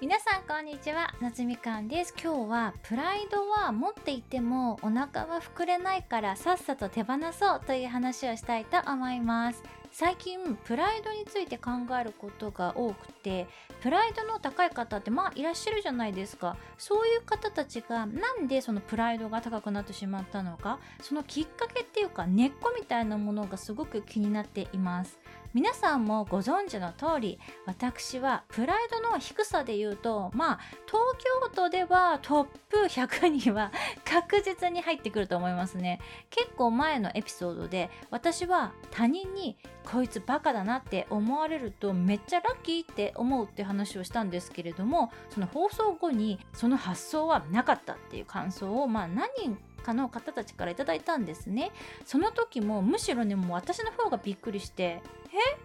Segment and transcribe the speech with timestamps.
[0.00, 1.14] 皆さんこんにちは。
[1.20, 2.12] 夏みかんです。
[2.20, 9.62] 今日はプライドは持っていてもお腹は膨れないからさっさと手放そうという話をしたいと思います。
[9.96, 11.70] 最近プライドについて考
[12.00, 13.46] えることが多くて
[13.80, 16.56] プライドの高い方ってまあいらっしゃるじゃないですか。
[16.78, 25.20] そういう方たちがなんでそのプライドが高くなってしまったのかそのきっかけっていうか根っこみたいなものがすごく気になっています。
[25.52, 33.70] 皆さんもご存知の通り私はプライドの低さで言うとまあ東京都ではトップ100には
[34.04, 36.00] 確実に入ってくると思いますね。
[36.30, 39.56] 結構前のエピソードで私は他人に
[39.90, 51.70] こいつバカだなって思われるとめっちゃラッキーって思うって話をしたんですけれどもその放送後にその発想はなかったっていう感想をまあ何人かの方たちから頂いたんですね。
[52.06, 55.63] その時もむしろねもう私の方がびっくりしてえ？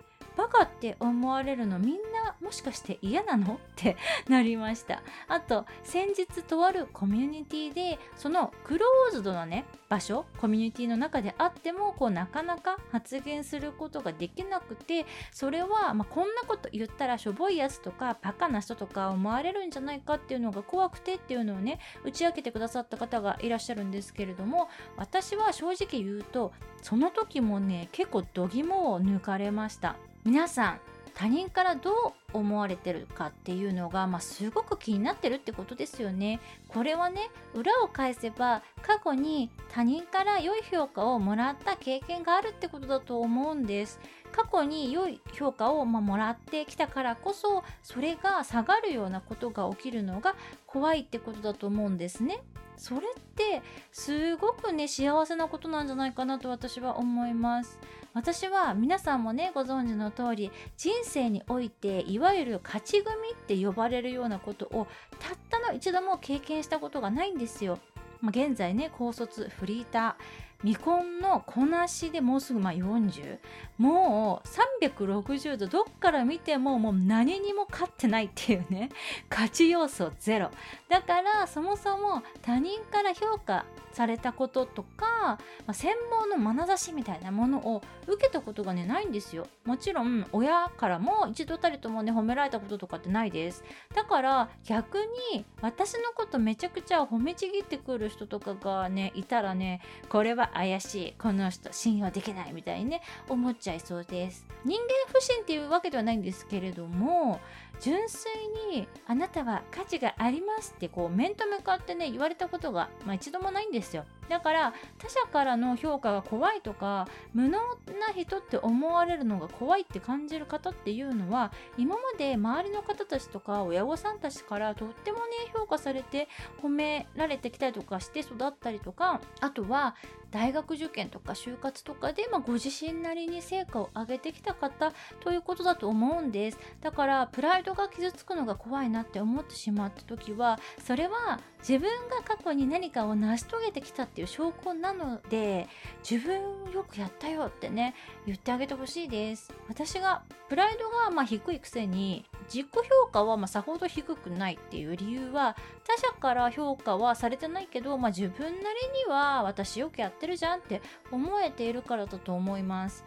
[0.49, 3.55] カって思われるのみんなもしかして嫌なの？
[3.55, 3.97] って
[4.27, 5.01] なりました。
[5.27, 29.95] あと先日とあるコミュニティでそのクローズドなね場所コミュニティの中であってもこうなかなか発言することができなくてそれは、まあ、こんなこと言ったらしょぼいやつとかバカな人とか思われるんじゃないかっていうのが怖くてっていうのをね打ち明けてくださった方がいらっしゃるんですけれども私は正直言うとその時もね結構度肝を抜かれました。
[30.23, 30.79] 皆さん
[31.19, 31.93] 他人からどう
[32.31, 36.39] 思われてるかっていうのが、まあ、すごく気になってるってことですよね。
[36.69, 43.99] これはね裏を返せば過去に他人から良い評価をもらった経験があるってことだと思うんです。
[44.31, 52.41] 過去に良い評価を、ま、もらってきたからこそそれが下がるようなことが起きるのが怖いってことだと思うんですね。
[52.77, 57.77] それってすごくね幸せなことなんじゃないかなと私は思います。
[58.13, 64.87] 私は皆さんもねご存知の通り人生においていわゆる勝ち組って呼ばれるようなことを
[65.19, 67.79] たったの一度も経験したことがないんですよ、
[68.23, 70.48] 現在ね高卒フリーター。
[70.61, 73.39] 未婚のこなしでもうすぐまあ40
[73.77, 78.89] もう360度どっから見てももう何にも勝ってないっていうね。
[79.29, 80.51] 勝ち要素ゼロ。
[80.89, 89.47] だからそもそも他人から評価されたこととか、まあ、専門の眼差しみたいなものを受けたことがねないんですよ。
[89.65, 93.63] もちろん親からも一度たりともね褒められたこととかってないです。
[93.95, 94.97] だから逆
[95.31, 101.13] に私のことめちゃくちゃ褒めちぎってくる人とかがねいたらねこれは怪しい。
[101.19, 104.45] この人信用できないみたいにね思っちゃいそうです。
[104.65, 107.39] 人間不信っていうわけではないんですけれども
[107.79, 108.31] 純粋
[108.71, 114.05] にあなたは価値がありますってこう面と向かってね言われたことが、まあ、一度もないんですよ。
[114.29, 117.57] だから他者からの評価が怖いとか無能
[117.99, 125.23] な人って思われるのが怖いって感じる方っていうのは今まで周りの方たちとか親御さんたちからとってもね
[125.53, 126.27] 評価されて
[126.61, 129.95] 褒められてきたりとかして育ったりとかあとは
[130.31, 136.59] 大学受験とか就活とかで、まあ、ご自身なりに成果を上げてきた方ということだと思うんです。
[136.81, 145.67] だからプライドが傷つくのが怖いなって思ってしまった時はそれは自分が過去に何かを成し遂げてきたっていう証拠なので
[146.09, 149.53] 自分よくやったよってね言ってあげてほしいです。
[149.67, 158.63] 私がプライドがま低いくせに自己評価はまさほど低くないっていう理由は他者から評価はされてないけど、まあ、自分なりに
[159.07, 160.81] は私よくやってるじゃんって
[161.11, 163.05] 思えているからだと思います。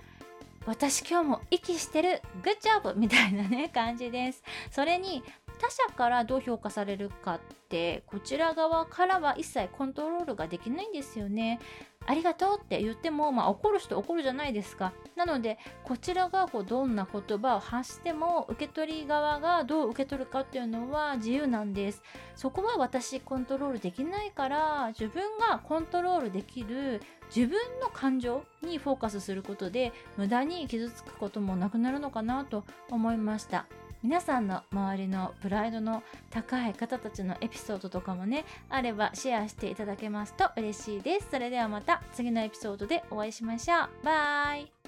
[0.66, 4.42] 私今日も息してるグッジョブみたいなね感じです。
[4.70, 5.22] それに
[5.62, 11.60] 他者からどう評価されるかってこちら側からは一切コントロールができないんですよね。
[12.04, 14.92] ありがとうって言っても、まあ、怒る人怒るじゃないですか。
[15.14, 22.02] なのでこちらがこうどんな言葉を発しても受け取り側がどう受け取るかっていうのは自由なんです。
[22.34, 27.00] そこは私コントロールできないから自分がコントロールできる
[27.32, 33.64] 自分の感情にフォーカスすることで無駄に傷つくこともなくなるのかなと思いました。
[34.02, 41.28] 皆さんの周りのプライドの高い方たちのエピソードとかもねあればシェアしていただけますと嬉しいです。
[41.30, 44.04] それではまた次のエピソードでお会いしましょう。
[44.04, 44.81] バイ。